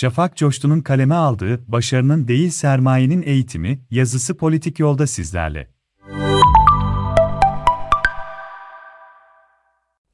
Şafak 0.00 0.36
Coştun'un 0.36 0.80
kaleme 0.80 1.14
aldığı 1.14 1.60
Başarının 1.68 2.28
Değil 2.28 2.50
Sermayenin 2.50 3.22
Eğitimi 3.22 3.80
yazısı 3.90 4.36
politik 4.36 4.78
yolda 4.78 5.06
sizlerle. 5.06 5.68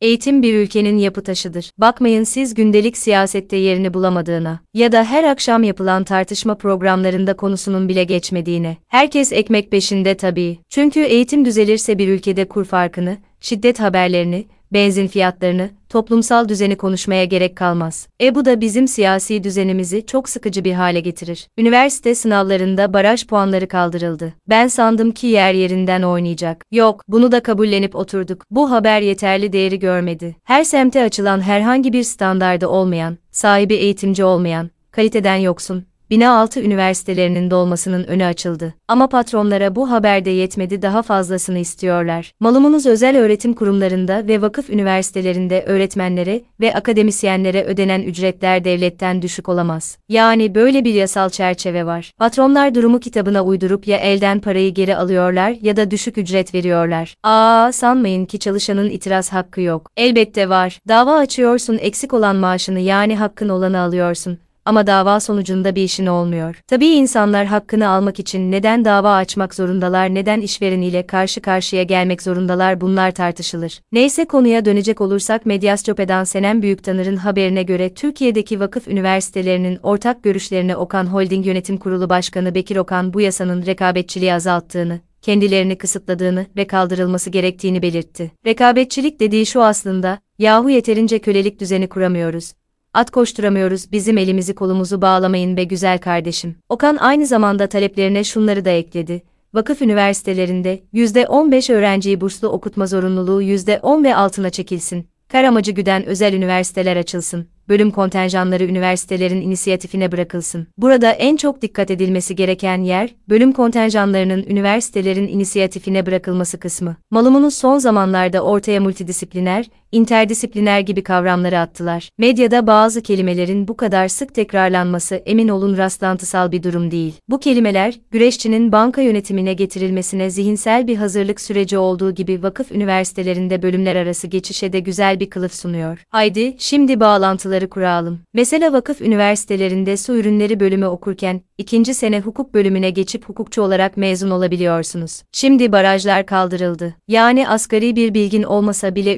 Eğitim 0.00 0.42
bir 0.42 0.54
ülkenin 0.54 0.98
yapı 0.98 1.22
taşıdır. 1.22 1.70
Bakmayın 1.78 2.24
siz 2.24 2.54
gündelik 2.54 2.96
siyasette 2.96 3.56
yerini 3.56 3.94
bulamadığına 3.94 4.60
ya 4.74 4.92
da 4.92 5.04
her 5.04 5.24
akşam 5.24 5.62
yapılan 5.62 6.04
tartışma 6.04 6.54
programlarında 6.54 7.36
konusunun 7.36 7.88
bile 7.88 8.04
geçmediğine. 8.04 8.76
Herkes 8.88 9.32
ekmek 9.32 9.70
peşinde 9.70 10.16
tabii. 10.16 10.58
Çünkü 10.68 11.00
eğitim 11.00 11.44
düzelirse 11.44 11.98
bir 11.98 12.08
ülkede 12.08 12.48
kur 12.48 12.64
farkını, 12.64 13.18
şiddet 13.40 13.80
haberlerini, 13.80 14.46
benzin 14.72 15.06
fiyatlarını, 15.06 15.70
toplumsal 15.88 16.48
düzeni 16.48 16.76
konuşmaya 16.76 17.24
gerek 17.24 17.56
kalmaz. 17.56 18.08
E 18.20 18.34
bu 18.34 18.44
da 18.44 18.60
bizim 18.60 18.88
siyasi 18.88 19.44
düzenimizi 19.44 20.06
çok 20.06 20.28
sıkıcı 20.28 20.64
bir 20.64 20.72
hale 20.72 21.00
getirir. 21.00 21.48
Üniversite 21.58 22.14
sınavlarında 22.14 22.92
baraj 22.92 23.26
puanları 23.26 23.68
kaldırıldı. 23.68 24.32
Ben 24.48 24.68
sandım 24.68 25.10
ki 25.10 25.26
yer 25.26 25.54
yerinden 25.54 26.02
oynayacak. 26.02 26.64
Yok, 26.72 27.02
bunu 27.08 27.32
da 27.32 27.42
kabullenip 27.42 27.96
oturduk. 27.96 28.42
Bu 28.50 28.70
haber 28.70 29.00
yeterli 29.00 29.52
değeri 29.52 29.78
görmedi. 29.78 30.36
Her 30.44 30.64
semte 30.64 31.02
açılan 31.02 31.40
herhangi 31.40 31.92
bir 31.92 32.02
standardı 32.02 32.68
olmayan, 32.68 33.18
sahibi 33.30 33.74
eğitimci 33.74 34.24
olmayan, 34.24 34.70
kaliteden 34.90 35.36
yoksun, 35.36 35.84
bina 36.10 36.40
altı 36.40 36.60
üniversitelerinin 36.60 37.50
dolmasının 37.50 38.04
önü 38.04 38.24
açıldı. 38.24 38.74
Ama 38.88 39.08
patronlara 39.08 39.76
bu 39.76 39.90
haberde 39.90 40.30
yetmedi 40.30 40.82
daha 40.82 41.02
fazlasını 41.02 41.58
istiyorlar. 41.58 42.32
Malumunuz 42.40 42.86
özel 42.86 43.18
öğretim 43.18 43.54
kurumlarında 43.54 44.28
ve 44.28 44.42
vakıf 44.42 44.70
üniversitelerinde 44.70 45.64
öğretmenlere 45.66 46.42
ve 46.60 46.74
akademisyenlere 46.74 47.64
ödenen 47.64 48.02
ücretler 48.02 48.64
devletten 48.64 49.22
düşük 49.22 49.48
olamaz. 49.48 49.98
Yani 50.08 50.54
böyle 50.54 50.84
bir 50.84 50.94
yasal 50.94 51.30
çerçeve 51.30 51.86
var. 51.86 52.12
Patronlar 52.18 52.74
durumu 52.74 53.00
kitabına 53.00 53.44
uydurup 53.44 53.88
ya 53.88 53.96
elden 53.98 54.40
parayı 54.40 54.74
geri 54.74 54.96
alıyorlar 54.96 55.54
ya 55.62 55.76
da 55.76 55.90
düşük 55.90 56.18
ücret 56.18 56.54
veriyorlar. 56.54 57.14
Aa 57.22 57.72
sanmayın 57.72 58.26
ki 58.26 58.38
çalışanın 58.38 58.90
itiraz 58.90 59.32
hakkı 59.32 59.60
yok. 59.60 59.90
Elbette 59.96 60.48
var. 60.48 60.80
Dava 60.88 61.16
açıyorsun 61.16 61.78
eksik 61.80 62.14
olan 62.14 62.36
maaşını 62.36 62.80
yani 62.80 63.16
hakkın 63.16 63.48
olanı 63.48 63.80
alıyorsun 63.80 64.38
ama 64.66 64.86
dava 64.86 65.20
sonucunda 65.20 65.74
bir 65.74 65.82
işin 65.82 66.06
olmuyor. 66.06 66.62
Tabii 66.66 66.86
insanlar 66.86 67.46
hakkını 67.46 67.88
almak 67.88 68.18
için 68.18 68.52
neden 68.52 68.84
dava 68.84 69.14
açmak 69.14 69.54
zorundalar, 69.54 70.14
neden 70.14 70.40
işvereniyle 70.40 71.06
karşı 71.06 71.40
karşıya 71.40 71.82
gelmek 71.82 72.22
zorundalar 72.22 72.80
bunlar 72.80 73.10
tartışılır. 73.10 73.80
Neyse 73.92 74.24
konuya 74.24 74.64
dönecek 74.64 75.00
olursak 75.00 75.46
Medyascope'dan 75.46 76.24
Senem 76.24 76.62
Büyüktanır'ın 76.62 77.16
haberine 77.16 77.62
göre 77.62 77.94
Türkiye'deki 77.94 78.60
vakıf 78.60 78.88
üniversitelerinin 78.88 79.78
ortak 79.82 80.22
görüşlerine 80.22 80.76
Okan 80.76 81.06
Holding 81.06 81.46
Yönetim 81.46 81.76
Kurulu 81.76 82.08
Başkanı 82.08 82.54
Bekir 82.54 82.76
Okan 82.76 83.14
bu 83.14 83.20
yasanın 83.20 83.66
rekabetçiliği 83.66 84.34
azalttığını, 84.34 85.00
kendilerini 85.22 85.78
kısıtladığını 85.78 86.46
ve 86.56 86.66
kaldırılması 86.66 87.30
gerektiğini 87.30 87.82
belirtti. 87.82 88.30
Rekabetçilik 88.46 89.20
dediği 89.20 89.46
şu 89.46 89.62
aslında, 89.62 90.18
yahu 90.38 90.70
yeterince 90.70 91.18
kölelik 91.18 91.60
düzeni 91.60 91.88
kuramıyoruz 91.88 92.52
at 92.96 93.10
koşturamıyoruz 93.10 93.92
bizim 93.92 94.18
elimizi 94.18 94.54
kolumuzu 94.54 95.02
bağlamayın 95.02 95.56
be 95.56 95.64
güzel 95.64 95.98
kardeşim. 95.98 96.56
Okan 96.68 96.96
aynı 96.96 97.26
zamanda 97.26 97.66
taleplerine 97.66 98.24
şunları 98.24 98.64
da 98.64 98.70
ekledi. 98.70 99.22
Vakıf 99.54 99.82
üniversitelerinde 99.82 100.82
%15 100.94 101.72
öğrenciyi 101.72 102.20
burslu 102.20 102.48
okutma 102.48 102.86
zorunluluğu 102.86 103.42
%10 103.42 104.04
ve 104.04 104.16
altına 104.16 104.50
çekilsin. 104.50 105.08
Kar 105.28 105.44
amacı 105.44 105.72
güden 105.72 106.06
özel 106.06 106.32
üniversiteler 106.32 106.96
açılsın 106.96 107.46
bölüm 107.68 107.90
kontenjanları 107.90 108.64
üniversitelerin 108.64 109.40
inisiyatifine 109.40 110.12
bırakılsın. 110.12 110.66
Burada 110.78 111.10
en 111.10 111.36
çok 111.36 111.62
dikkat 111.62 111.90
edilmesi 111.90 112.36
gereken 112.36 112.82
yer, 112.82 113.14
bölüm 113.28 113.52
kontenjanlarının 113.52 114.44
üniversitelerin 114.48 115.28
inisiyatifine 115.28 116.06
bırakılması 116.06 116.60
kısmı. 116.60 116.96
Malumunuz 117.10 117.54
son 117.54 117.78
zamanlarda 117.78 118.40
ortaya 118.40 118.80
multidisipliner, 118.80 119.66
interdisipliner 119.92 120.80
gibi 120.80 121.02
kavramları 121.02 121.58
attılar. 121.58 122.08
Medyada 122.18 122.66
bazı 122.66 123.02
kelimelerin 123.02 123.68
bu 123.68 123.76
kadar 123.76 124.08
sık 124.08 124.34
tekrarlanması 124.34 125.14
emin 125.14 125.48
olun 125.48 125.76
rastlantısal 125.76 126.52
bir 126.52 126.62
durum 126.62 126.90
değil. 126.90 127.14
Bu 127.28 127.40
kelimeler, 127.40 128.00
güreşçinin 128.10 128.72
banka 128.72 129.02
yönetimine 129.02 129.54
getirilmesine 129.54 130.30
zihinsel 130.30 130.86
bir 130.86 130.96
hazırlık 130.96 131.40
süreci 131.40 131.78
olduğu 131.78 132.14
gibi 132.14 132.42
vakıf 132.42 132.72
üniversitelerinde 132.72 133.62
bölümler 133.62 133.96
arası 133.96 134.26
geçişe 134.26 134.72
de 134.72 134.80
güzel 134.80 135.20
bir 135.20 135.30
kılıf 135.30 135.54
sunuyor. 135.54 136.02
Haydi, 136.08 136.54
şimdi 136.58 137.00
bağlantıları 137.00 137.68
kuralım. 137.70 138.20
Mesela 138.34 138.72
vakıf 138.72 139.00
üniversitelerinde 139.00 139.96
su 139.96 140.16
ürünleri 140.16 140.60
bölümü 140.60 140.86
okurken, 140.86 141.40
ikinci 141.58 141.94
sene 141.94 142.20
hukuk 142.20 142.54
bölümüne 142.54 142.90
geçip 142.90 143.28
hukukçu 143.28 143.62
olarak 143.62 143.96
mezun 143.96 144.30
olabiliyorsunuz. 144.30 145.22
Şimdi 145.32 145.72
barajlar 145.72 146.26
kaldırıldı. 146.26 146.94
Yani 147.08 147.48
asgari 147.48 147.96
bir 147.96 148.14
bilgin 148.14 148.42
olmasa 148.42 148.94
bile 148.94 149.16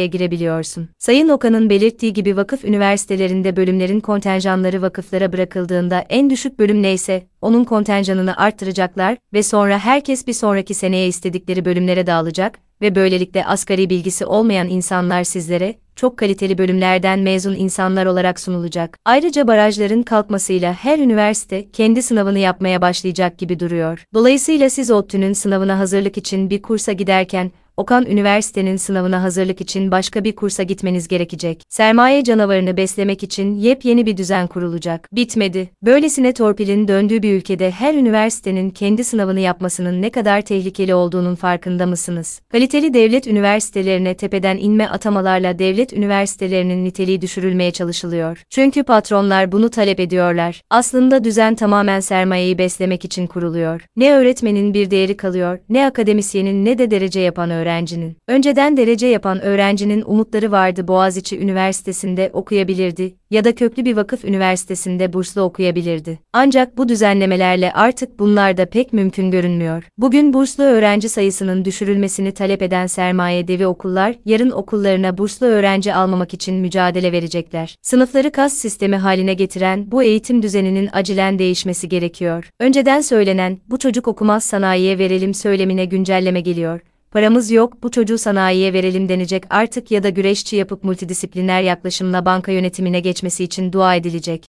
üniversiteye 0.00 0.06
girebiliyorsun. 0.06 0.88
Sayın 0.98 1.28
Okan'ın 1.28 1.70
belirttiği 1.70 2.12
gibi 2.12 2.36
vakıf 2.36 2.64
üniversitelerinde 2.64 3.56
bölümlerin 3.56 4.00
kontenjanları 4.00 4.82
vakıflara 4.82 5.32
bırakıldığında 5.32 6.04
en 6.08 6.30
düşük 6.30 6.58
bölüm 6.58 6.82
neyse, 6.82 7.22
onun 7.42 7.64
kontenjanını 7.64 8.36
arttıracaklar 8.36 9.18
ve 9.32 9.42
sonra 9.42 9.78
herkes 9.78 10.26
bir 10.26 10.32
sonraki 10.32 10.74
seneye 10.74 11.08
istedikleri 11.08 11.64
bölümlere 11.64 12.06
dağılacak 12.06 12.58
ve 12.80 12.94
böylelikle 12.94 13.44
asgari 13.44 13.90
bilgisi 13.90 14.24
olmayan 14.24 14.68
insanlar 14.68 15.24
sizlere, 15.24 15.74
çok 15.96 16.16
kaliteli 16.16 16.58
bölümlerden 16.58 17.18
mezun 17.18 17.54
insanlar 17.54 18.06
olarak 18.06 18.40
sunulacak. 18.40 18.98
Ayrıca 19.04 19.46
barajların 19.46 20.02
kalkmasıyla 20.02 20.72
her 20.72 20.98
üniversite 20.98 21.70
kendi 21.72 22.02
sınavını 22.02 22.38
yapmaya 22.38 22.80
başlayacak 22.80 23.38
gibi 23.38 23.60
duruyor. 23.60 24.04
Dolayısıyla 24.14 24.70
siz 24.70 24.90
ODTÜ'nün 24.90 25.32
sınavına 25.32 25.78
hazırlık 25.78 26.16
için 26.16 26.50
bir 26.50 26.62
kursa 26.62 26.92
giderken 26.92 27.50
Okan 27.80 28.06
Üniversitenin 28.06 28.76
sınavına 28.76 29.22
hazırlık 29.22 29.60
için 29.60 29.90
başka 29.90 30.24
bir 30.24 30.36
kursa 30.36 30.62
gitmeniz 30.62 31.08
gerekecek. 31.08 31.62
Sermaye 31.68 32.24
canavarını 32.24 32.76
beslemek 32.76 33.22
için 33.22 33.54
yepyeni 33.54 34.06
bir 34.06 34.16
düzen 34.16 34.46
kurulacak. 34.46 35.08
Bitmedi. 35.12 35.70
Böylesine 35.82 36.32
torpilin 36.32 36.88
döndüğü 36.88 37.22
bir 37.22 37.32
ülkede 37.32 37.70
her 37.70 37.94
üniversitenin 37.94 38.70
kendi 38.70 39.04
sınavını 39.04 39.40
yapmasının 39.40 40.02
ne 40.02 40.10
kadar 40.10 40.42
tehlikeli 40.42 40.94
olduğunun 40.94 41.34
farkında 41.34 41.86
mısınız? 41.86 42.40
Kaliteli 42.52 42.94
devlet 42.94 43.26
üniversitelerine 43.26 44.14
tepeden 44.14 44.56
inme 44.56 44.86
atamalarla 44.86 45.58
devlet 45.58 45.92
üniversitelerinin 45.92 46.84
niteliği 46.84 47.20
düşürülmeye 47.20 47.70
çalışılıyor. 47.70 48.44
Çünkü 48.50 48.82
patronlar 48.82 49.52
bunu 49.52 49.70
talep 49.70 50.00
ediyorlar. 50.00 50.62
Aslında 50.70 51.24
düzen 51.24 51.54
tamamen 51.54 52.00
sermayeyi 52.00 52.58
beslemek 52.58 53.04
için 53.04 53.26
kuruluyor. 53.26 53.86
Ne 53.96 54.12
öğretmenin 54.12 54.74
bir 54.74 54.90
değeri 54.90 55.16
kalıyor, 55.16 55.58
ne 55.68 55.86
akademisyenin 55.86 56.64
ne 56.64 56.78
de 56.78 56.90
derece 56.90 57.20
yapan 57.20 57.50
öğrenci 57.50 57.69
öğrencinin. 57.70 58.16
Önceden 58.28 58.76
derece 58.76 59.06
yapan 59.06 59.40
öğrencinin 59.40 60.02
umutları 60.06 60.52
vardı 60.52 60.88
Boğaziçi 60.88 61.38
Üniversitesi'nde 61.38 62.30
okuyabilirdi 62.32 63.14
ya 63.30 63.44
da 63.44 63.54
köklü 63.54 63.84
bir 63.84 63.96
vakıf 63.96 64.24
üniversitesinde 64.24 65.12
burslu 65.12 65.42
okuyabilirdi. 65.42 66.18
Ancak 66.32 66.78
bu 66.78 66.88
düzenlemelerle 66.88 67.72
artık 67.72 68.18
bunlar 68.18 68.56
da 68.56 68.66
pek 68.66 68.92
mümkün 68.92 69.30
görünmüyor. 69.30 69.84
Bugün 69.98 70.32
burslu 70.32 70.64
öğrenci 70.64 71.08
sayısının 71.08 71.64
düşürülmesini 71.64 72.32
talep 72.32 72.62
eden 72.62 72.86
sermaye 72.86 73.48
devi 73.48 73.66
okullar, 73.66 74.14
yarın 74.24 74.50
okullarına 74.50 75.18
burslu 75.18 75.46
öğrenci 75.46 75.94
almamak 75.94 76.34
için 76.34 76.54
mücadele 76.54 77.12
verecekler. 77.12 77.76
Sınıfları 77.82 78.30
kas 78.30 78.52
sistemi 78.52 78.96
haline 78.96 79.34
getiren 79.34 79.90
bu 79.92 80.02
eğitim 80.02 80.42
düzeninin 80.42 80.88
acilen 80.92 81.38
değişmesi 81.38 81.88
gerekiyor. 81.88 82.50
Önceden 82.60 83.00
söylenen, 83.00 83.58
bu 83.70 83.78
çocuk 83.78 84.08
okumaz 84.08 84.44
sanayiye 84.44 84.98
verelim 84.98 85.34
söylemine 85.34 85.84
güncelleme 85.84 86.40
geliyor 86.40 86.80
paramız 87.10 87.50
yok 87.50 87.82
bu 87.82 87.90
çocuğu 87.90 88.18
sanayiye 88.18 88.72
verelim 88.72 89.08
denecek 89.08 89.44
artık 89.50 89.90
ya 89.90 90.02
da 90.02 90.08
güreşçi 90.08 90.56
yapıp 90.56 90.84
multidisipliner 90.84 91.62
yaklaşımla 91.62 92.24
banka 92.24 92.52
yönetimine 92.52 93.00
geçmesi 93.00 93.44
için 93.44 93.72
dua 93.72 93.94
edilecek. 93.94 94.48